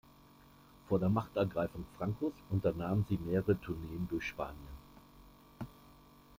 Vor 0.89 0.97
der 0.97 1.09
Machtergreifung 1.09 1.85
Francos 1.95 2.33
unternahm 2.49 3.05
sie 3.07 3.19
mehrere 3.23 3.55
Tourneen 3.61 4.07
durch 4.09 4.25
Spanien. 4.29 4.57